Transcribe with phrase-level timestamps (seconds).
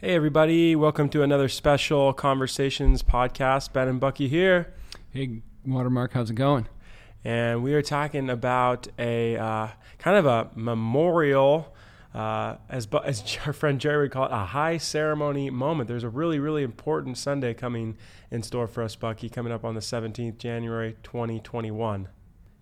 [0.00, 0.76] Hey, everybody.
[0.76, 3.72] Welcome to another special Conversations podcast.
[3.72, 4.72] Ben and Bucky here.
[5.10, 6.68] Hey, Watermark, how's it going?
[7.24, 11.74] And we are talking about a uh, kind of a memorial,
[12.14, 15.88] uh, as, as our friend Jerry would call it, a high ceremony moment.
[15.88, 17.96] There's a really, really important Sunday coming
[18.30, 22.06] in store for us, Bucky, coming up on the 17th, January 2021.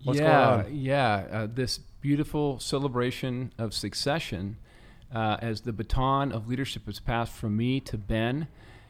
[0.05, 1.27] What's yeah, yeah.
[1.31, 4.57] Uh, this beautiful celebration of succession
[5.13, 8.47] uh, as the baton of leadership is passed from me to Ben.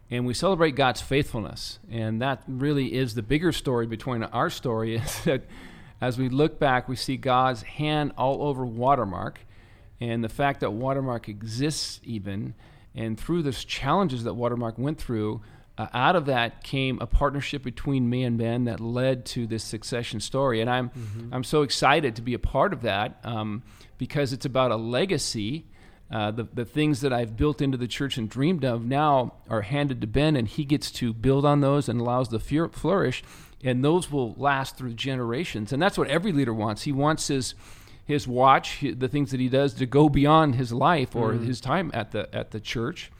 [0.09, 1.79] And we celebrate God's faithfulness.
[1.91, 5.43] And that really is the bigger story between our story is that
[5.99, 9.39] as we look back, we see God's hand all over Watermark
[9.99, 12.53] and the fact that Watermark exists even.
[12.95, 15.41] And through the challenges that Watermark went through,
[15.77, 19.63] uh, out of that came a partnership between me and Ben that led to this
[19.63, 20.61] succession story.
[20.61, 21.33] And I'm, mm-hmm.
[21.33, 23.63] I'm so excited to be a part of that um,
[23.97, 25.65] because it's about a legacy
[26.09, 29.61] uh, the, the things that I've built into the church and dreamed of now are
[29.61, 33.23] handed to Ben, and he gets to build on those and allows the flourish,
[33.63, 35.73] and those will last through generations.
[35.73, 36.83] And that's what every leader wants.
[36.83, 37.55] He wants his
[38.05, 41.45] his watch, the things that he does, to go beyond his life or mm-hmm.
[41.45, 43.11] his time at the at the church.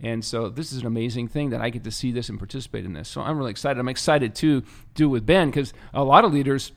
[0.00, 2.84] And so this is an amazing thing that I get to see this and participate
[2.84, 3.08] in this.
[3.08, 3.80] So I'm really excited.
[3.80, 4.62] I'm excited to
[4.94, 6.70] do it with Ben because a lot of leaders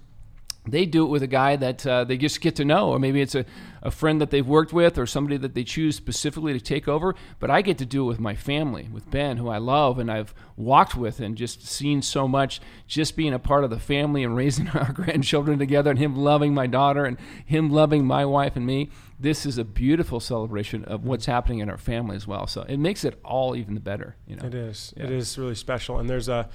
[0.67, 3.19] they do it with a guy that uh, they just get to know, or maybe
[3.19, 3.45] it's a,
[3.81, 7.15] a friend that they've worked with, or somebody that they choose specifically to take over.
[7.39, 10.11] But I get to do it with my family, with Ben, who I love and
[10.11, 14.23] I've walked with and just seen so much, just being a part of the family
[14.23, 18.55] and raising our grandchildren together, and him loving my daughter and him loving my wife
[18.55, 18.91] and me.
[19.19, 22.45] This is a beautiful celebration of what's happening in our family as well.
[22.47, 24.15] So it makes it all even the better.
[24.27, 24.93] You know, it is.
[24.95, 25.05] Yeah.
[25.05, 26.49] It is really special, and there's a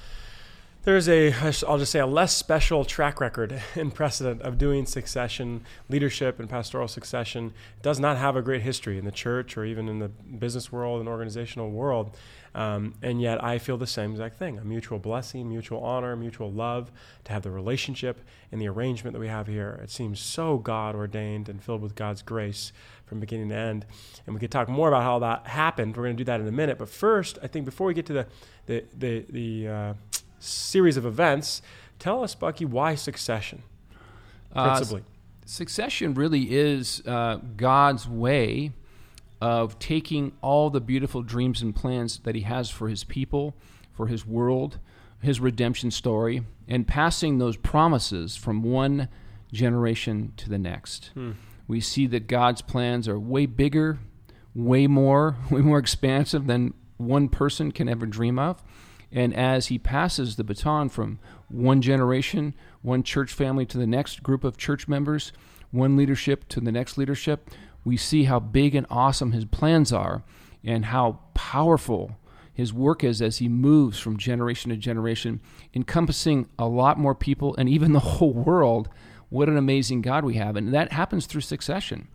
[0.86, 1.32] there's a
[1.66, 6.48] i'll just say a less special track record in precedent of doing succession leadership and
[6.48, 7.52] pastoral succession.
[7.76, 10.70] It does not have a great history in the church or even in the business
[10.70, 12.16] world and organizational world.
[12.54, 16.50] Um, and yet i feel the same exact thing a mutual blessing mutual honor mutual
[16.50, 16.90] love
[17.24, 18.20] to have the relationship
[18.52, 19.80] and the arrangement that we have here.
[19.82, 22.72] It seems so god ordained and filled with god's grace
[23.06, 23.86] from beginning to end.
[24.24, 25.96] And we could talk more about how that happened.
[25.96, 26.78] We're going to do that in a minute.
[26.78, 28.26] But first i think before we get to the
[28.66, 29.94] the the, the uh,
[30.38, 31.62] series of events.
[31.98, 33.62] Tell us, Bucky, why succession?
[34.52, 35.02] Principally.
[35.02, 35.04] Uh,
[35.46, 38.72] succession really is uh, God's way
[39.40, 43.54] of taking all the beautiful dreams and plans that He has for His people,
[43.92, 44.78] for His world,
[45.20, 49.08] His redemption story, and passing those promises from one
[49.52, 51.10] generation to the next.
[51.14, 51.32] Hmm.
[51.68, 53.98] We see that God's plans are way bigger,
[54.54, 58.62] way more, way more expansive than one person can ever dream of.
[59.16, 61.18] And as he passes the baton from
[61.48, 65.32] one generation, one church family to the next group of church members,
[65.70, 67.50] one leadership to the next leadership,
[67.82, 70.22] we see how big and awesome his plans are
[70.62, 72.18] and how powerful
[72.52, 75.40] his work is as he moves from generation to generation,
[75.74, 78.90] encompassing a lot more people and even the whole world.
[79.30, 80.56] What an amazing God we have.
[80.56, 82.08] And that happens through succession.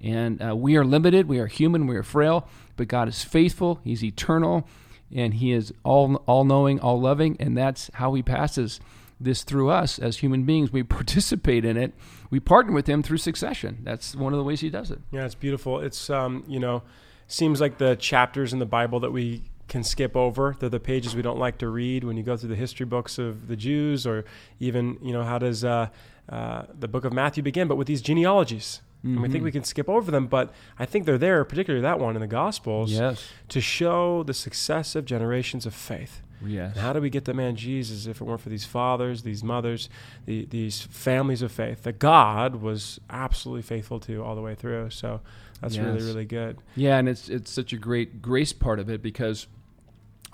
[0.00, 3.80] And uh, we are limited, we are human, we are frail, but God is faithful,
[3.84, 4.68] He's eternal,
[5.14, 8.80] and He is all all knowing, all loving, and that's how He passes
[9.20, 10.72] this through us as human beings.
[10.72, 11.94] We participate in it.
[12.30, 13.78] We partner with Him through succession.
[13.82, 15.00] That's one of the ways He does it.
[15.10, 15.80] Yeah, it's beautiful.
[15.80, 16.82] It's um, you know,
[17.26, 20.56] seems like the chapters in the Bible that we can skip over.
[20.58, 23.18] They're the pages we don't like to read when you go through the history books
[23.18, 24.24] of the Jews, or
[24.58, 25.88] even you know how does uh,
[26.28, 27.68] uh, the book of Matthew begin?
[27.68, 29.14] But with these genealogies, Mm-hmm.
[29.14, 32.00] And we think we can skip over them, but I think they're there, particularly that
[32.00, 33.24] one in the Gospels, yes.
[33.48, 36.22] to show the successive generations of faith.
[36.44, 36.74] Yes.
[36.74, 39.42] And how do we get the man Jesus if it weren't for these fathers, these
[39.42, 39.88] mothers,
[40.26, 44.90] the, these families of faith that God was absolutely faithful to all the way through?
[44.90, 45.20] So
[45.60, 45.84] that's yes.
[45.84, 46.58] really, really good.
[46.76, 49.46] Yeah, and it's it's such a great grace part of it because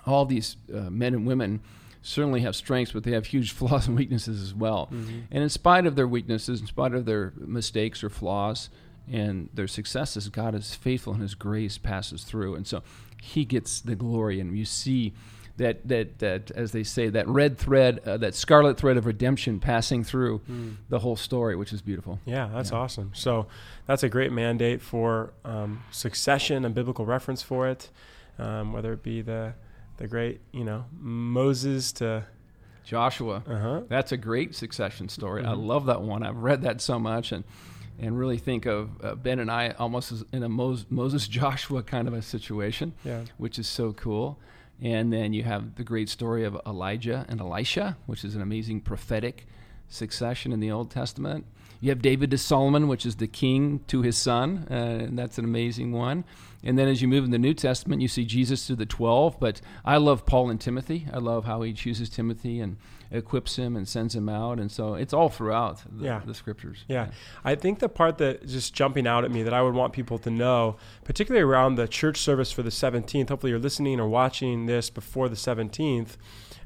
[0.05, 1.61] all these uh, men and women
[2.05, 4.87] certainly have strengths, but they have huge flaws and weaknesses as well.
[4.91, 5.19] Mm-hmm.
[5.31, 8.69] And in spite of their weaknesses, in spite of their mistakes or flaws
[9.11, 12.55] and their successes, God is faithful and His grace passes through.
[12.55, 12.83] And so
[13.21, 14.39] He gets the glory.
[14.39, 15.13] And you see
[15.57, 19.59] that, that, that as they say, that red thread, uh, that scarlet thread of redemption
[19.59, 20.75] passing through mm.
[20.89, 22.19] the whole story, which is beautiful.
[22.25, 22.77] Yeah, that's yeah.
[22.77, 23.11] awesome.
[23.15, 23.47] So
[23.87, 27.89] that's a great mandate for um, succession and biblical reference for it,
[28.37, 29.53] um, whether it be the
[29.97, 32.25] the great, you know, Moses to
[32.83, 33.43] Joshua.
[33.47, 33.81] Uh-huh.
[33.87, 35.41] That's a great succession story.
[35.41, 35.51] Mm-hmm.
[35.51, 36.23] I love that one.
[36.23, 37.43] I've read that so much and
[37.97, 42.07] and really think of uh, Ben and I almost as in a Moses Joshua kind
[42.07, 43.21] of a situation, yeah.
[43.37, 44.37] which is so cool.
[44.81, 48.81] And then you have the great story of Elijah and Elisha, which is an amazing
[48.81, 49.47] prophetic
[49.87, 51.45] succession in the Old Testament.
[51.85, 55.37] You have David to Solomon, which is the king to his son, uh, and that's
[55.37, 56.23] an amazing one.
[56.63, 59.39] And then as you move in the New Testament, you see Jesus to the 12.
[59.39, 61.05] But I love Paul and Timothy.
[61.13, 62.77] I love how he chooses Timothy and
[63.11, 64.57] equips him and sends him out.
[64.57, 66.21] And so it's all throughout the, Yeah.
[66.25, 66.85] the scriptures.
[66.87, 67.11] Yeah.
[67.43, 70.17] I think the part that just jumping out at me that I would want people
[70.17, 74.65] to know, particularly around the church service for the 17th, hopefully you're listening or watching
[74.65, 76.17] this before the 17th,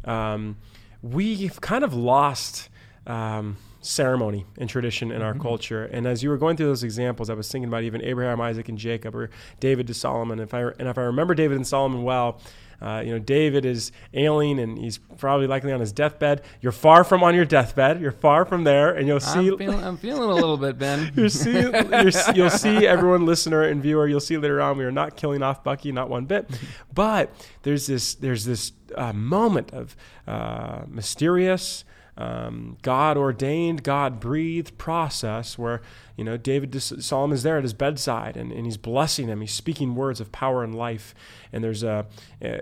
[0.06, 0.56] um,
[1.01, 2.69] we've kind of lost
[3.06, 5.85] um, ceremony and tradition in our culture.
[5.85, 8.69] And as you were going through those examples, I was thinking about even Abraham, Isaac,
[8.69, 9.29] and Jacob, or
[9.59, 10.39] David to Solomon.
[10.39, 12.39] If I and if I remember David and Solomon well,
[12.81, 16.41] uh, you know, David is ailing and he's probably likely on his deathbed.
[16.61, 17.99] You're far from on your deathbed.
[17.99, 21.11] You're far from there, and you'll see I'm feeling, I'm feeling a little bit, Ben.
[21.15, 24.07] you see, you're, you'll see everyone, listener and viewer.
[24.07, 26.49] You'll see later on we are not killing off Bucky, not one bit.
[26.91, 27.31] But
[27.63, 29.95] there's this there's this uh, moment of
[30.27, 31.85] uh, mysterious.
[32.19, 35.81] Um, God ordained, God breathed process where
[36.19, 39.39] you know David Solomon's there at his bedside and, and he's blessing him.
[39.42, 41.16] He's speaking words of power and life.
[41.51, 42.06] And there's a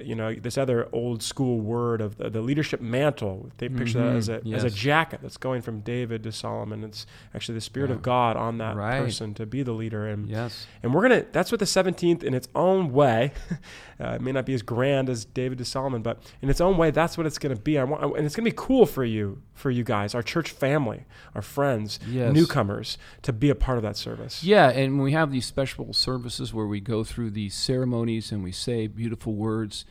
[0.01, 3.50] you know this other old school word of the, the leadership mantle.
[3.57, 6.83] They picture that Mhm, as a as a jacket that's going from David to Solomon.
[6.83, 7.06] It's
[7.36, 7.95] actually the spirit Yeah.
[7.98, 9.00] of God on that Right.
[9.04, 10.07] person to be the leader.
[10.07, 10.68] And Yes.
[10.83, 13.33] and we're gonna that's what the 17th in its own way.
[14.00, 16.77] Uh, it may not be as grand as David to Solomon, but in its own
[16.77, 17.80] way, that's what it's gonna be.
[17.80, 21.06] I want, and it's gonna be cool for you, for you guys, our church family,
[21.33, 22.31] our friends, Yes.
[22.31, 24.44] newcomers, to be a part of that service.
[24.44, 28.51] Yeah, and we have these special services where we go through these ceremonies and we
[28.51, 29.85] say beautiful words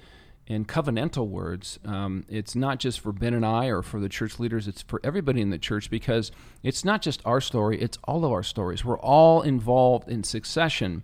[0.48, 1.78] and covenantal words.
[1.84, 5.00] Um, it's not just for Ben and I or for the church leaders, it's for
[5.02, 6.30] everybody in the church because
[6.62, 8.84] it's not just our story, it's all of our stories.
[8.84, 11.02] We're all involved in succession.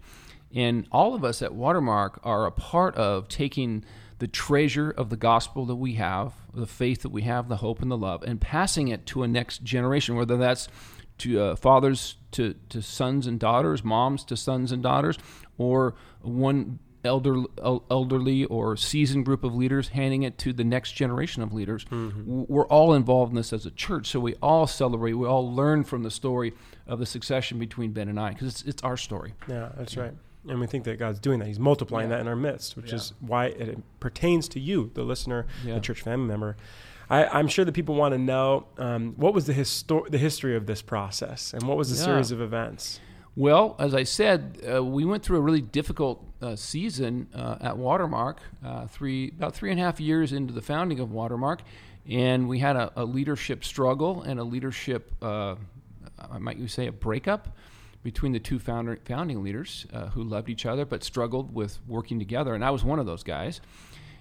[0.54, 3.84] And all of us at Watermark are a part of taking
[4.18, 7.82] the treasure of the gospel that we have, the faith that we have, the hope
[7.82, 10.68] and the love, and passing it to a next generation, whether that's
[11.18, 15.18] to uh, fathers to, to sons and daughters, moms to sons and daughters,
[15.58, 20.92] or one elder, el- elderly or seasoned group of leaders handing it to the next
[20.92, 21.84] generation of leaders.
[21.84, 25.52] W- We're all involved in this as a church, so we all celebrate, we all
[25.52, 26.52] learn from the story
[26.86, 29.34] of the succession between Ben and I, because it's, it's our story.
[29.48, 30.12] Yeah, that's right.
[30.48, 31.46] And we think that God's doing that.
[31.46, 32.16] He's multiplying Yeah.
[32.16, 32.96] that in our midst, which Yeah.
[32.96, 36.56] is why it pertains to you, the listener, the church family member.
[37.12, 40.56] I, I'm sure that people want to know um, what was the, histo- the history
[40.56, 42.04] of this process and what was the Yeah.
[42.06, 43.00] series of events?
[43.36, 47.76] Well, as I said, uh, we went through a really difficult uh, season uh, at
[47.76, 51.62] Watermark, uh, three about three and a half years into the founding of Watermark,
[52.08, 55.54] and we had a, a leadership struggle and a leadership, uh,
[56.30, 57.56] I might you say, a breakup
[58.02, 62.18] between the two founder, founding leaders uh, who loved each other but struggled with working
[62.18, 63.60] together, and I was one of those guys.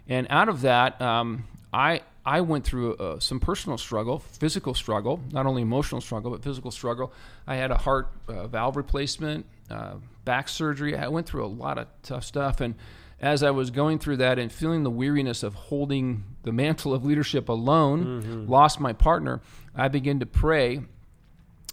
[0.07, 5.21] And out of that, um, I I went through uh, some personal struggle, physical struggle,
[5.31, 7.11] not only emotional struggle but physical struggle.
[7.47, 10.95] I had a heart uh, valve replacement, uh, back surgery.
[10.95, 12.75] I went through a lot of tough stuff, and
[13.19, 17.05] as I was going through that and feeling the weariness of holding the mantle of
[17.05, 19.41] leadership alone, lost my partner.
[19.75, 20.81] I began to pray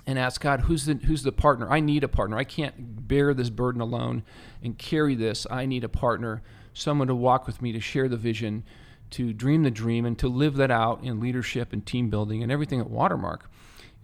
[0.06, 1.70] and ask God, who's the who's the partner?
[1.70, 2.38] I need a partner.
[2.38, 4.22] I can't bear this burden alone
[4.62, 5.46] and carry this.
[5.50, 6.42] I need a partner,
[6.72, 8.64] someone to walk with me, to share the vision,
[9.10, 12.52] to dream the dream, and to live that out in leadership and team building and
[12.52, 13.50] everything at Watermark.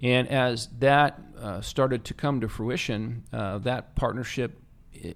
[0.03, 4.61] And as that uh, started to come to fruition, uh, that partnership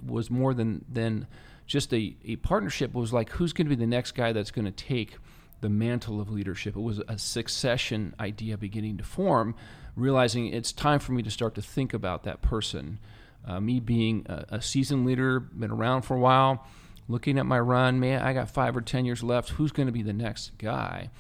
[0.05, 1.26] was more than than
[1.67, 2.90] just a, a partnership.
[2.90, 5.18] It was like who's going to be the next guy that's going to take
[5.61, 6.76] the mantle of leadership.
[6.76, 9.54] It was a succession idea beginning to form,
[9.97, 12.99] realizing it's time for me to start to think about that person.
[13.47, 16.66] Uh, me being a, a seasoned leader, been around for a while,
[17.09, 19.50] looking at my run, man, I got five or ten years left.
[19.50, 21.11] Who's going to be the next guy?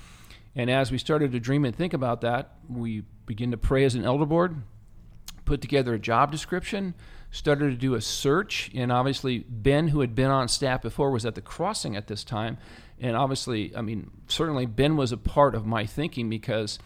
[0.54, 3.94] And as we started to dream and think about that, we began to pray as
[3.94, 4.62] an elder board,
[5.44, 6.94] put together a job description,
[7.30, 11.26] started to do a search, and obviously Ben, who had been on staff before, was
[11.26, 12.58] at the crossing at this time,
[12.98, 16.78] and obviously, I mean, certainly Ben was a part of my thinking because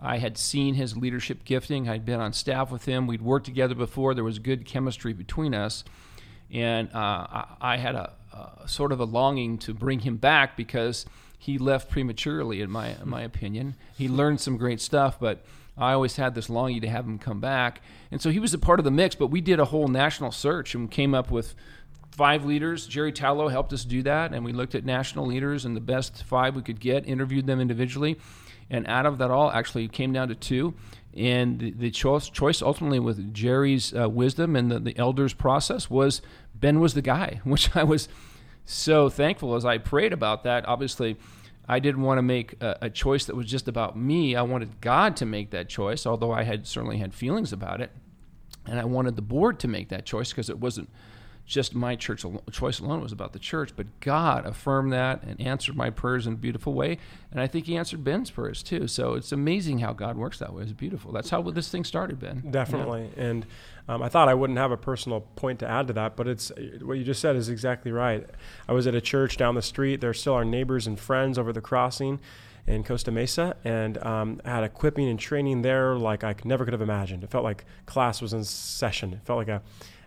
[0.00, 1.88] I had seen his leadership gifting.
[1.88, 3.06] I'd been on staff with him.
[3.06, 4.14] We'd worked together before.
[4.14, 5.84] There was good chemistry between us,
[6.50, 11.06] and uh, I had a, a sort of a longing to bring him back because
[11.38, 13.74] he left prematurely, in my in my opinion.
[13.96, 15.44] He learned some great stuff, but
[15.76, 17.80] I always had this longing to have him come back.
[18.10, 20.32] And so he was a part of the mix, but we did a whole national
[20.32, 21.54] search and came up with
[22.10, 22.86] five leaders.
[22.86, 26.22] Jerry Tallow helped us do that, and we looked at national leaders and the best
[26.24, 28.18] five we could get, interviewed them individually,
[28.68, 30.74] and out of that all, actually came down to two.
[31.16, 35.90] And the, the choice, choice ultimately with Jerry's uh, wisdom and the, the elders process
[35.90, 36.22] was
[36.54, 38.08] Ben was the guy, which I was
[38.64, 40.66] so thankful as I prayed about that.
[40.68, 41.16] Obviously,
[41.68, 44.34] I didn't want to make a, a, choice that was just about me.
[44.34, 47.90] I wanted God to make that choice, although I had certainly had feelings about it.
[48.66, 50.90] And I wanted the board to make that choice because it wasn't
[51.46, 55.76] just my church choice alone was about the church, but God affirmed that and answered
[55.76, 56.98] my prayers in a beautiful way.
[57.32, 58.86] And I think He answered Ben's prayers too.
[58.86, 60.62] So it's amazing how God works that way.
[60.62, 61.10] It's beautiful.
[61.12, 62.44] That's how this thing started, Ben.
[62.50, 63.10] Definitely.
[63.16, 63.46] And
[63.88, 66.52] um, I thought I wouldn't have a personal point to add to that, but it's
[66.82, 68.24] what you just said is exactly right.
[68.68, 70.00] I was at a church down the street.
[70.00, 72.20] They're still our neighbors and friends over the crossing
[72.66, 76.82] in Costa Mesa, and um, had equipping and training there like I never could have
[76.82, 77.24] imagined.
[77.24, 79.14] It felt like class was in session.
[79.14, 79.62] It felt like a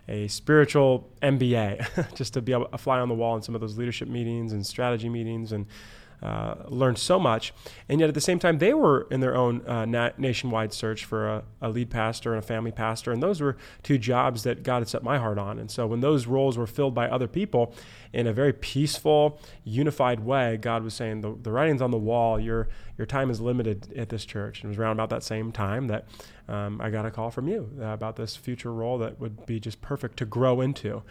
[0.08, 3.60] a spiritual MBA, just to be able to fly on the wall in some of
[3.60, 5.66] those leadership meetings and strategy meetings and
[6.24, 7.52] uh, learned so much.
[7.86, 11.04] And yet at the same time, they were in their own uh, na- nationwide search
[11.04, 13.12] for a, a, lead pastor and a family pastor.
[13.12, 15.58] And those were two jobs that God had set my heart on.
[15.58, 17.74] And so when those roles were filled by other people
[18.14, 22.40] in a very peaceful, unified way, God was saying, the, the writing's on the wall.
[22.40, 24.62] Your, your time is limited at this church.
[24.62, 26.06] And it was around about that same time that
[26.48, 29.60] um, I got a call from you uh, about this future role that would be
[29.60, 31.02] just perfect to grow into.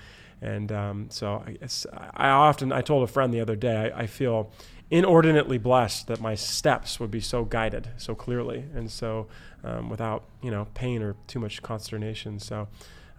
[0.43, 4.07] And um, so I, I, often, I told a friend the other day, I, I,
[4.07, 4.51] feel
[4.93, 9.25] inordinately blessed that my steps would be so guided so clearly and so
[9.63, 12.37] um, without, you know, pain or too much consternation.
[12.37, 12.67] So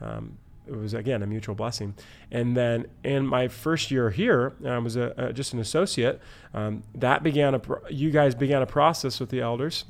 [0.01, 0.39] um,
[0.69, 1.95] it was again a mutual blessing.
[2.31, 6.21] And then in my first year here, I was a, a, just an associate.
[6.55, 9.85] Um, that began a pro- you guys began a process with the elders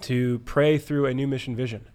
[0.00, 1.86] to pray through a new mission vision.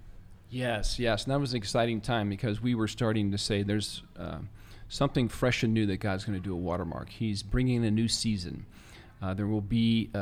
[0.50, 4.02] Yes, yes, and that was an exciting time because we were starting to say there's
[4.18, 4.40] uh,
[4.88, 7.10] something fresh and new that God's going to do a watermark.
[7.10, 8.66] He's bringing a new season.
[9.22, 10.18] Uh, there will be uh,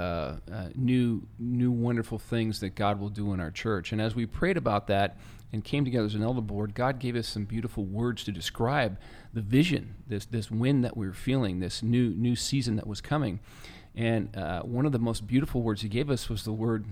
[0.52, 3.92] uh, new, new wonderful things that God will do in our church.
[3.92, 5.18] And as we prayed about that
[5.54, 8.98] and came together as an elder board, God gave us some beautiful words to describe
[9.34, 13.02] the vision, this this wind that we were feeling, this new new season that was
[13.02, 13.40] coming.
[13.96, 16.86] And uh, one of the most beautiful words He gave us was the word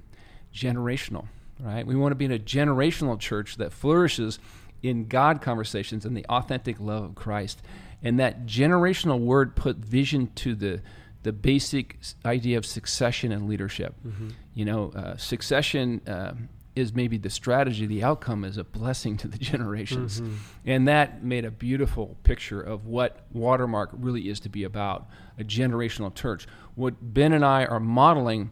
[0.54, 1.26] generational,
[1.60, 1.86] right?
[1.86, 4.38] We want to be in a generational church that flourishes
[4.84, 7.62] in God conversations and the authentic love of Christ.
[8.04, 10.82] And that generational word put vision to the
[11.26, 13.96] the basic idea of succession and leadership.
[14.06, 14.30] Mm-hmm.
[14.54, 16.34] You know, uh, succession uh,
[16.76, 20.22] is maybe the strategy, the outcome is a blessing to the generations.
[20.22, 20.36] Mm-hmm.
[20.68, 25.08] And that made a beautiful picture of what Watermark really is to be about
[25.40, 26.46] a generational church.
[26.76, 28.52] What Ben and I are modeling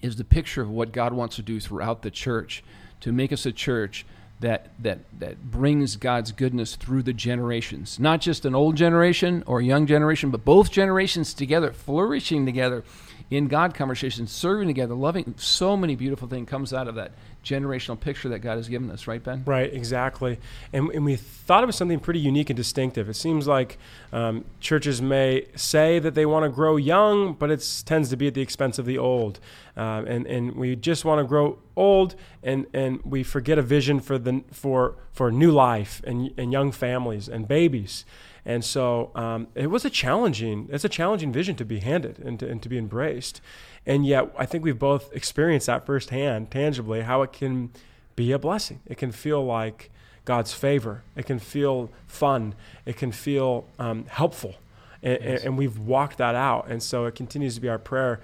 [0.00, 2.64] is the picture of what God wants to do throughout the church
[3.00, 4.06] to make us a church
[4.42, 7.98] that that that brings God's goodness through the generations.
[7.98, 12.84] Not just an old generation or a young generation, but both generations together, flourishing together
[13.30, 15.34] in God conversations, serving together, loving.
[15.36, 17.12] So many beautiful things comes out of that
[17.44, 19.42] generational picture that God has given us, right, Ben?
[19.44, 20.38] Right, exactly.
[20.72, 23.08] And, and we thought it was something pretty unique and distinctive.
[23.08, 23.78] It seems like
[24.12, 28.28] um, churches may say that they want to grow young, but it tends to be
[28.28, 29.40] at the expense of the old.
[29.76, 33.98] Uh, and, and we just want to grow old, and, and we forget a vision
[33.98, 38.04] for, the, for, for new life and, and young families and babies.
[38.44, 42.40] And so um, it was a challenging, it's a challenging vision to be handed and
[42.40, 43.40] to, and to be embraced.
[43.86, 47.70] And yet, I think we've both experienced that firsthand, tangibly, how it can
[48.16, 48.80] be a blessing.
[48.86, 49.90] It can feel like
[50.24, 51.02] God's favor.
[51.16, 52.54] It can feel fun.
[52.84, 54.56] It can feel um, helpful.
[55.02, 55.44] And, yes.
[55.44, 56.68] and, we've walked that out.
[56.68, 58.20] And so it continues to be our prayer.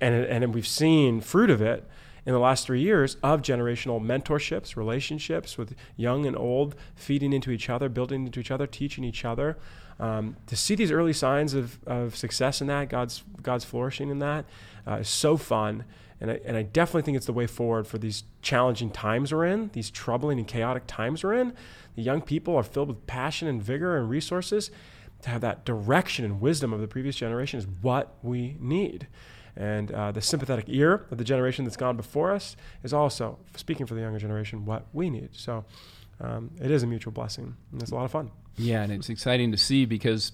[0.00, 1.86] And, and we've seen fruit of it
[2.26, 7.50] in the last three years of generational mentorships, relationships with young and old, feeding into
[7.50, 9.56] each other, building into each other, teaching each other.
[9.98, 14.18] Um, to see these early signs of, of success in that, God's, God's flourishing in
[14.20, 14.46] that,
[14.86, 15.84] uh, is so fun.
[16.20, 19.46] And I, and I definitely think it's the way forward for these challenging times we're
[19.46, 21.54] in, these troubling and chaotic times we're in.
[21.96, 24.70] The young people are filled with passion and vigor and resources.
[25.22, 29.06] To have that direction and wisdom of the previous generation is what we need.
[29.60, 33.84] And uh, the sympathetic ear of the generation that's gone before us is also, speaking
[33.84, 35.28] for the younger generation, what we need.
[35.32, 35.66] So
[36.18, 38.30] um, it is a mutual blessing, and it's a lot of fun.
[38.56, 40.32] Yeah, and it's exciting to see because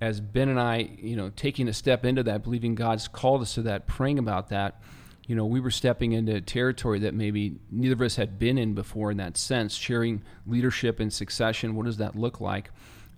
[0.00, 3.54] as Ben and I, you know, taking a step into that, believing God's called us
[3.54, 4.82] to that, praying about that,
[5.28, 8.74] you know, we were stepping into territory that maybe neither of us had been in
[8.74, 11.76] before in that sense, sharing leadership and succession.
[11.76, 12.70] What does that look like?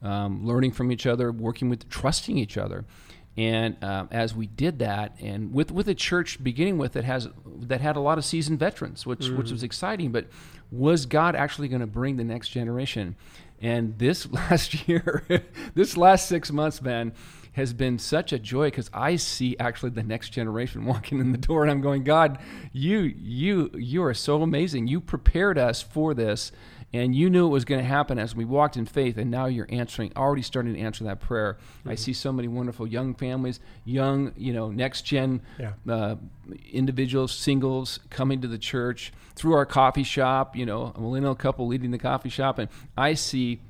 [0.03, 2.85] Um, learning from each other, working with, trusting each other.
[3.37, 7.29] And uh, as we did that, and with with a church beginning with that has
[7.45, 9.37] that had a lot of seasoned veterans, which mm-hmm.
[9.37, 10.11] which was exciting.
[10.11, 10.29] But
[10.71, 13.15] was God actually going to bring the next generation?
[13.61, 15.25] And this last year,
[15.75, 17.13] this last six months, man,
[17.53, 21.39] has been such a joy because I see actually the next generation walking in the
[21.39, 22.39] door, and I'm going, God,
[22.73, 24.87] you, you, you are so amazing.
[24.87, 26.53] You prepared us for this,
[26.93, 29.47] and you knew it was going to happen as we walked in faith, and now
[29.47, 31.59] you're answering, already starting to answer that prayer.
[31.81, 31.91] Mm-hmm.
[31.91, 35.73] I see so many wonderful young families, young, you know, next gen yeah.
[35.89, 36.17] uh,
[36.73, 40.57] individuals, singles coming to the church through our coffee shop.
[40.57, 43.61] You know, a millennial couple leading the coffee shop, and I see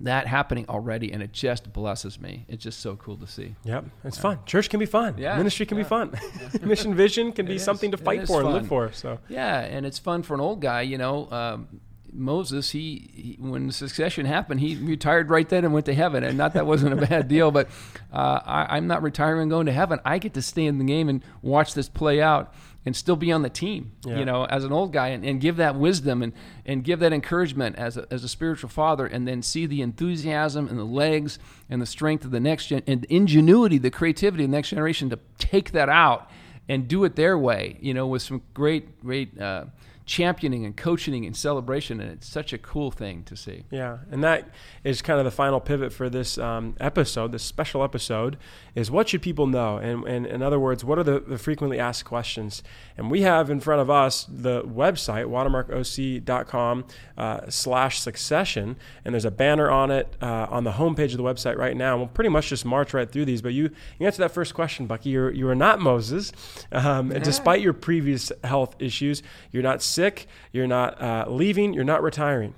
[0.00, 3.84] that happening already and it just blesses me it's just so cool to see yep
[4.02, 4.22] it's yeah.
[4.22, 5.84] fun church can be fun yeah ministry can yeah.
[5.84, 6.12] be fun
[6.62, 7.64] mission vision can be is.
[7.64, 8.46] something to fight for fun.
[8.46, 11.68] and live for so yeah and it's fun for an old guy you know um,
[12.14, 16.22] Moses, he, he, when succession happened, he retired right then and went to heaven.
[16.24, 17.68] And not that wasn't a bad deal, but
[18.12, 20.00] uh, I, I'm not retiring and going to heaven.
[20.04, 22.54] I get to stay in the game and watch this play out
[22.86, 24.18] and still be on the team, yeah.
[24.18, 26.32] you know, as an old guy and, and give that wisdom and,
[26.66, 30.68] and give that encouragement as a, as a spiritual father and then see the enthusiasm
[30.68, 31.38] and the legs
[31.70, 34.68] and the strength of the next gen and the ingenuity, the creativity of the next
[34.68, 36.30] generation to take that out
[36.68, 39.64] and do it their way, you know, with some great, great, uh,
[40.06, 43.64] championing and coaching and celebration, and it's such a cool thing to see.
[43.70, 44.50] Yeah, and that
[44.82, 48.36] is kind of the final pivot for this um, episode, this special episode,
[48.74, 49.76] is what should people know?
[49.78, 52.62] And, and in other words, what are the, the frequently asked questions?
[52.98, 56.84] And we have in front of us the website, watermarkoc.com
[57.16, 61.22] uh, slash succession, and there's a banner on it uh, on the homepage of the
[61.22, 61.96] website right now.
[61.96, 64.86] We'll pretty much just march right through these, but you, you answer that first question,
[64.86, 65.10] Bucky.
[65.10, 66.32] You're, you are not Moses.
[66.72, 67.20] Um, yeah.
[67.20, 72.54] Despite your previous health issues, you're not sick, you're not uh, leaving, you're not retiring.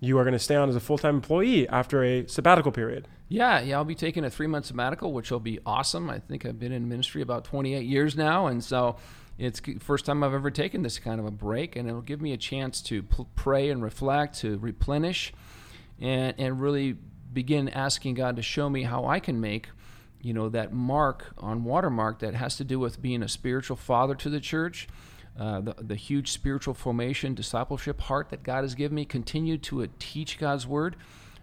[0.00, 3.06] You are going to stay on as a full time employee after a sabbatical period.
[3.28, 6.10] Yeah, yeah, I'll be taking a three month sabbatical, which will be awesome.
[6.10, 8.96] I think I've been in ministry about 28 years now, and so
[9.38, 12.32] it's first time I've ever taken this kind of a break, and it'll give me
[12.32, 13.02] a chance to
[13.36, 15.32] pray and reflect, to replenish,
[16.00, 16.96] and and really
[17.32, 19.68] begin asking God to show me how I can make,
[20.20, 24.14] you know, that mark on Watermark that has to do with being a spiritual father
[24.16, 24.88] to the church
[25.38, 29.82] uh, the, the huge spiritual formation, discipleship heart that God has given me, continue to
[29.82, 30.96] uh, teach God's word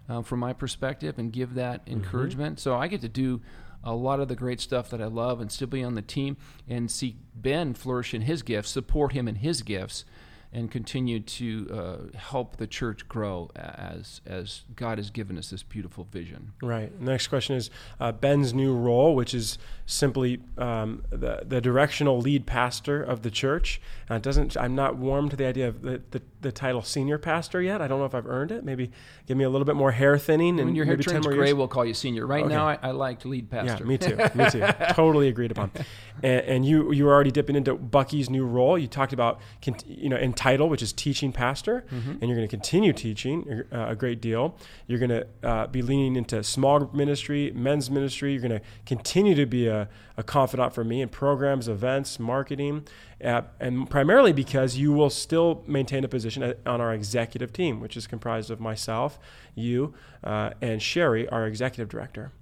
[0.08, 1.94] uh, from my perspective and give that mm-hmm.
[1.94, 2.60] encouragement.
[2.60, 3.40] So I get to do
[3.84, 6.36] a lot of the great stuff that I love and still be on the team
[6.68, 10.04] and see Ben flourish in his gifts, support him in his gifts,
[10.52, 15.62] and continue to uh, help the church grow as as God has given us this
[15.62, 16.52] beautiful vision.
[16.62, 16.98] Right.
[17.00, 22.46] next question is uh, Ben's new role, which is simply um, the the directional lead
[22.46, 23.80] pastor of the church.
[24.08, 27.60] Uh, doesn't I'm not warm to the idea of the, the, the, title senior pastor
[27.60, 27.82] yet.
[27.82, 28.64] I don't know if I've earned it.
[28.64, 28.90] Maybe
[29.26, 31.68] give me a little bit more hair thinning and when your hair turns gray, we'll
[31.68, 32.26] call you senior.
[32.26, 32.54] Right okay.
[32.54, 33.84] now, I, I like lead pastor.
[33.84, 34.16] Yeah, me too.
[34.34, 34.66] me too.
[34.92, 35.70] totally agreed upon.
[36.22, 38.78] And, and, you you were already dipping into Bucky's new role.
[38.78, 39.40] You talked about
[39.86, 42.10] you know in title, which is teaching pastor, mm-hmm.
[42.10, 44.56] and you're going to continue teaching uh, a great deal.
[44.86, 48.32] You're going to uh, be leaning into small group ministry, men's ministry.
[48.32, 52.86] You're going to continue to be a, a confidant for me in programs, events, marketing,
[53.24, 57.80] uh, and primarily because you will still maintain a position at, on our executive team,
[57.80, 59.18] which is comprised of myself,
[59.54, 62.32] you, uh, and Sherry, our executive director.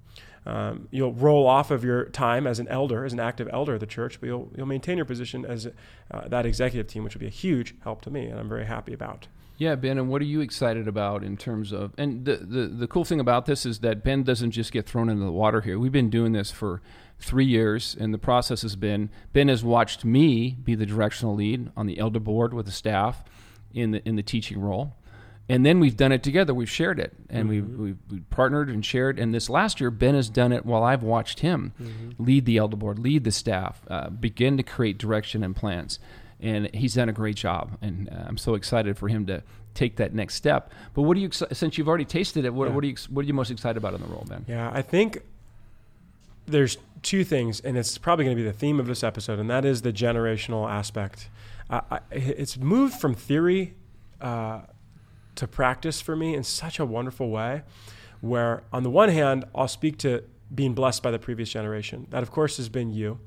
[0.46, 3.80] Um, you'll roll off of your time as an elder, as an active elder of
[3.80, 5.66] the church, but you'll, you'll maintain your position as
[6.10, 8.66] uh, that executive team, which will be a huge help to me, and I'm very
[8.66, 9.26] happy about.
[9.58, 11.92] Yeah, Ben, and what are you excited about in terms of?
[11.98, 15.08] And the, the, the cool thing about this is that Ben doesn't just get thrown
[15.08, 15.78] into the water here.
[15.78, 16.82] We've been doing this for
[17.18, 21.70] three years, and the process has been Ben has watched me be the directional lead
[21.76, 23.24] on the elder board with the staff
[23.72, 24.94] in the in the teaching role
[25.48, 26.52] and then we've done it together.
[26.52, 27.82] We've shared it, and mm-hmm.
[27.82, 29.18] we've, we've, partnered and shared.
[29.18, 32.22] And this last year, Ben has done it while I've watched him mm-hmm.
[32.22, 35.98] lead the elder board, lead the staff, uh, begin to create direction and plans.
[36.40, 39.42] And he's done a great job, and uh, I'm so excited for him to
[39.74, 40.72] take that next step.
[40.94, 42.74] But what do you, since you've already tasted it, what, yeah.
[42.74, 44.44] what are you, what are you most excited about in the role, Ben?
[44.48, 45.22] Yeah, I think
[46.46, 49.48] there's two things, and it's probably going to be the theme of this episode, and
[49.48, 51.28] that is the generational aspect.
[51.70, 53.74] Uh, I, it's moved from theory
[54.20, 54.62] uh,
[55.36, 57.62] to practice for me in such a wonderful way
[58.20, 62.06] where on the one hand I'll speak to being blessed by the previous generation.
[62.10, 63.20] That of course has been you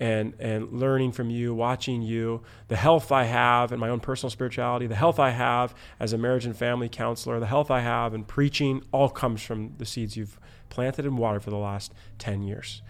[0.00, 4.30] and and learning from you, watching you, the health I have in my own personal
[4.30, 8.14] spirituality, the health I have as a marriage and family counselor, the health I have
[8.14, 10.38] in preaching all comes from the seeds you've
[10.68, 12.82] planted and watered for the last 10 years.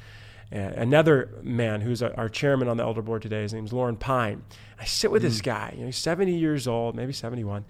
[0.51, 4.45] And another man who's our chairman on the elder board today, his name's Lauren Pine.
[4.79, 5.27] I sit with mm.
[5.27, 7.65] this guy, you know, he's 70 years old, maybe 71,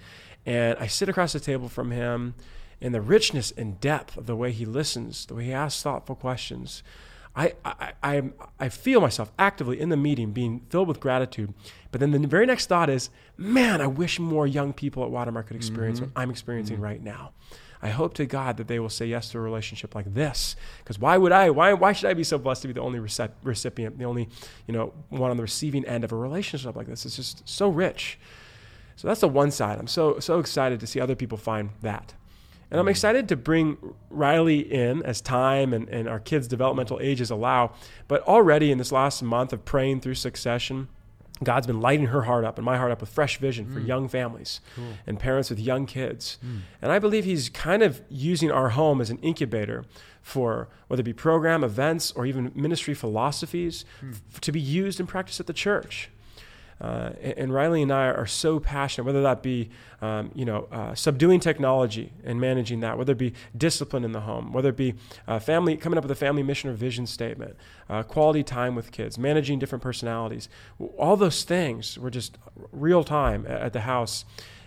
[0.46, 2.34] and I sit across the table from him,
[2.80, 6.14] and the richness and depth of the way he listens, the way he asks thoughtful
[6.14, 6.82] questions.
[7.36, 8.22] I, I, I,
[8.60, 11.52] I feel myself actively in the meeting being filled with gratitude.
[11.90, 15.48] But then the very next thought is, man, I wish more young people at Watermark
[15.48, 16.10] could experience mm-hmm.
[16.10, 16.84] what I'm experiencing mm-hmm.
[16.84, 17.32] right now.
[17.82, 20.56] I hope to God that they will say yes to a relationship like this.
[20.78, 21.50] Because why would I?
[21.50, 24.28] Why, why should I be so blessed to be the only recipient, the only,
[24.66, 27.04] you know, one on the receiving end of a relationship like this?
[27.04, 28.18] It's just so rich.
[28.96, 29.78] So that's the one side.
[29.78, 32.14] I'm so so excited to see other people find that.
[32.70, 33.76] And I'm excited to bring
[34.10, 37.72] Riley in as time and, and our kids' developmental ages allow.
[38.08, 40.88] But already in this last month of praying through succession,
[41.42, 43.86] God's been lighting her heart up and my heart up with fresh vision for Mm.
[43.86, 44.84] young families Cool.
[45.06, 46.38] and parents with young kids.
[46.44, 46.60] Mm.
[46.82, 49.84] And I believe he's kind of using our home as an incubator
[50.22, 54.12] for whether it be program, events, or even ministry philosophies Hmm.
[54.32, 56.08] f- to be used and practiced at the church.
[56.80, 59.70] Uh, and, Riley and I are so passionate, whether that be,
[60.02, 64.20] um, you know, uh, subduing technology and managing that, whether it be discipline in the
[64.20, 64.94] home, whether it be
[65.28, 67.56] uh, family coming up with a family mission or vision statement,
[67.88, 70.48] uh, quality time with kids, managing different personalities,
[70.98, 72.38] all those things were just
[72.72, 74.24] real time at the house.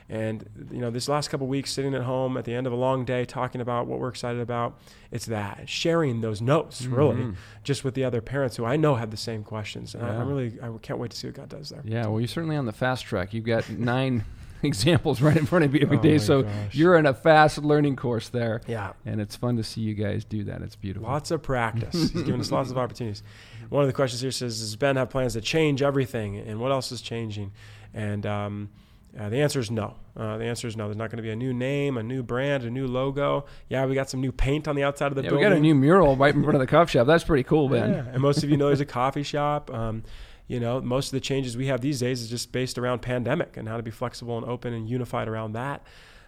[0.10, 2.72] And you know, this last couple of weeks, sitting at home at the end of
[2.74, 4.80] a long day, talking about what we're excited about,
[5.12, 7.36] it's that sharing those notes, really, Mhm.
[7.63, 9.93] just with the other parents who I know have the same questions.
[9.93, 10.22] And I, Yeah.
[10.22, 11.82] I'm really, I can't wait to see what God does there.
[11.84, 13.34] Yeah, well, you're certainly on the fast track.
[13.34, 14.24] You've got nine
[14.63, 16.74] examples right in front of you every Oh day, so gosh.
[16.74, 20.24] you're in a fast learning course there, Yeah, and it's fun to see you guys
[20.24, 20.62] do that.
[20.62, 21.08] It's beautiful.
[21.10, 22.12] lots of practice.
[22.13, 23.24] He's given us lots of opportunities.
[23.70, 26.72] One of the questions here says, "Does Ben have plans to change everything, and what
[26.72, 27.52] else is changing?"
[27.93, 28.70] And um,
[29.17, 29.95] uh, the answer is no.
[30.15, 30.86] Uh, the answer is no.
[30.86, 33.45] There's not going to be a new name, a new brand, a new logo.
[33.67, 35.60] Yeah, we got some new paint on the outside of the yeah, we got a
[35.60, 37.08] new mural right in front of the coffee shop.
[37.08, 37.93] That's pretty cool, Ben.
[37.93, 39.73] Yeah, and most of you know there's a coffee shop.
[39.73, 40.03] Um,
[40.47, 43.58] you know, most of the changes we have these days is just based around pandemic
[43.58, 45.84] and how to be flexible and open and unified around that.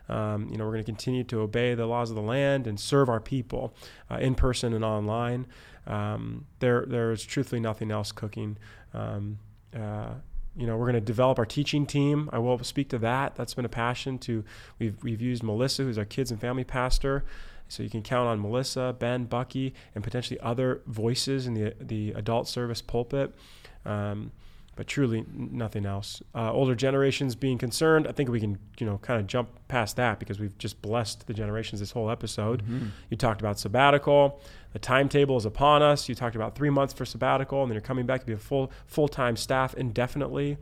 [0.10, 2.80] Um, you know, we're going to continue to obey the laws of the land and
[2.80, 3.75] serve our people
[4.10, 5.45] uh, in person and online.
[5.86, 8.58] Um, there, there is truthfully nothing else cooking.
[8.93, 9.38] Um,
[9.73, 10.15] uh,
[10.60, 12.30] you know, we're going to develop our teaching team.
[12.34, 13.36] I will speak to that.
[13.36, 14.19] That's been a passion.
[14.19, 14.43] To
[14.78, 17.24] we've we've used Melissa, who's our kids and family pastor.
[17.69, 22.12] So you can count on Melissa, Ben, Bucky, and potentially other voices in the the
[22.12, 23.34] adult service pulpit.
[23.86, 24.34] Um,
[24.80, 26.24] but truly nothing else.
[26.34, 29.98] Uh, older generations being concerned, I think we can you know kind of jump past
[29.98, 32.63] that because we've just blessed the generations this whole episode.
[32.65, 32.92] Mhm.
[33.10, 34.39] You talked about sabbatical.
[34.72, 36.08] The timetable is upon us.
[36.08, 38.38] You talked about three months for sabbatical, and then you're coming back to be a
[38.38, 40.58] full full time staff indefinitely.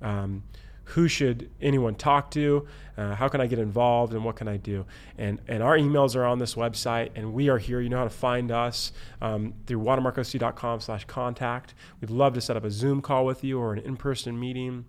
[0.00, 0.44] Um,
[0.92, 2.66] who should anyone talk to?
[2.96, 4.86] Uh, how can I get involved, and what can I do?
[5.18, 7.80] And and our emails are on this website, and we are here.
[7.80, 11.74] You know how to find us um, through watermarkoc.com/contact.
[12.00, 14.84] We'd love to set up a Zoom call with you or an in-person meeting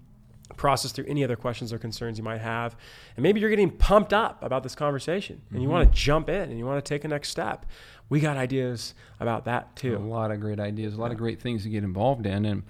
[0.57, 2.75] process through any other questions or concerns you might have.
[3.15, 5.71] And maybe you're getting pumped up about this conversation and you Mhm.
[5.71, 7.67] want to jump in and you want to take a next step.
[8.09, 9.95] We got ideas about that too.
[9.95, 12.45] A lot of great ideas, a lot of great things to get involved in.
[12.45, 12.63] And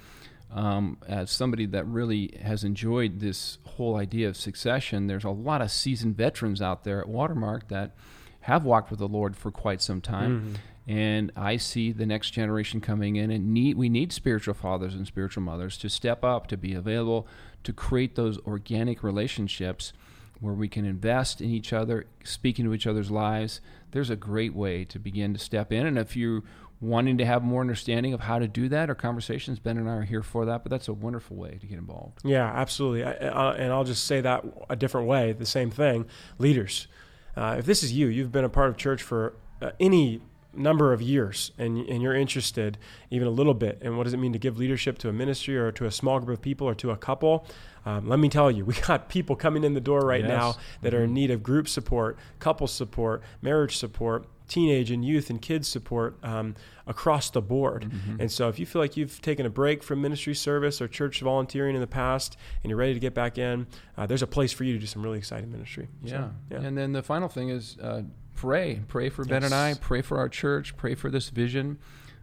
[0.51, 5.61] um, as somebody that really has enjoyed this whole idea of succession, there's a lot
[5.61, 7.95] of seasoned veterans out there at Watermark that
[8.41, 10.41] have walked with the Lord for quite some time.
[10.41, 10.55] Mhm.
[10.91, 15.05] And I see the next generation coming in, and need we need spiritual fathers and
[15.05, 17.27] spiritual mothers to step up, to be available,
[17.63, 19.93] to create those organic relationships
[20.39, 23.61] where we can invest in each other, speak into each other's lives.
[23.91, 26.41] There's a great way to begin to step in, and if you're
[26.81, 29.93] wanting to have more understanding of how to do that our conversations, Ben and I
[29.95, 30.63] are here for that.
[30.63, 32.19] But that's a wonderful way to get involved.
[32.23, 33.03] Yeah, absolutely.
[33.03, 36.05] I, I, and I'll just say that a different way, the same thing.
[36.37, 36.87] Leaders,
[37.35, 40.91] uh, if this is you, you've been a part of church for uh, any number
[40.93, 42.75] of years and, and you're interested
[43.11, 45.55] even a little bit and what does it mean to give leadership to a ministry
[45.55, 47.45] or to a small group of people or to a couple
[47.85, 50.27] um, let me tell you we got people coming in the door right Yes.
[50.27, 51.13] now that are in Mhm.
[51.13, 56.55] need of group support couple support marriage support teenage and youth and kids support um,
[56.87, 58.19] across the board Mhm.
[58.19, 61.21] and so if you feel like you've taken a break from ministry service or church
[61.21, 64.51] volunteering in the past and you're ready to get back in, uh, there's a place
[64.51, 65.87] for you to do some really exciting ministry.
[66.05, 66.29] So, Yeah.
[66.51, 66.67] yeah.
[66.67, 68.01] And then the final thing is uh,
[68.35, 68.81] pray.
[68.87, 69.75] Pray for Ben and I.
[69.75, 70.75] Pray for our church.
[70.77, 71.77] Pray for this vision.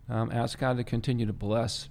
[0.08, 1.88] Um, ask God to continue to bless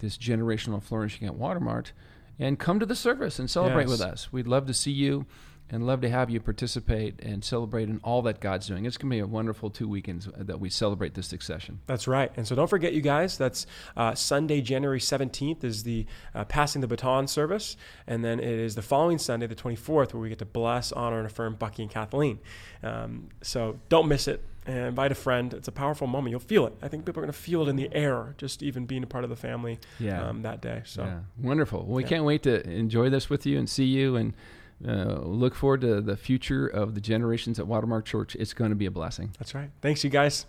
[0.00, 1.92] this generational flourishing at Watermark.
[2.38, 3.90] And come to the service and celebrate Yes.
[3.90, 4.32] with us.
[4.32, 5.26] We'd love to see you
[5.70, 8.84] and love to have you participate and celebrate in all that God's doing.
[8.86, 11.80] It's going to be a wonderful two weekends that we celebrate this succession.
[11.86, 12.32] That's right.
[12.36, 16.80] And so don't forget, you guys, that's uh, Sunday, January 17th is the uh, Passing
[16.80, 17.76] the Baton service.
[18.06, 21.18] And then it is the following Sunday, the 24th, where we get to bless, honor,
[21.18, 22.40] and affirm Bucky and Kathleen.
[22.82, 24.42] Um, so don't miss it.
[24.66, 25.54] And invite a friend.
[25.54, 26.30] It's a powerful moment.
[26.32, 26.74] You'll feel it.
[26.82, 29.06] I think people are going to feel it in the air, just even being a
[29.06, 30.28] part of the family Yeah.
[30.28, 30.82] um, that day.
[30.84, 31.84] So Yeah, wonderful.
[31.86, 32.08] Well, we Yeah.
[32.10, 34.34] can't wait to enjoy this with you and see you and
[34.86, 38.34] uh, look forward to the future of the generations at Watermark Church.
[38.36, 39.32] It's going to be a blessing.
[39.38, 39.70] that's right.
[39.82, 40.46] Thanks, you guys.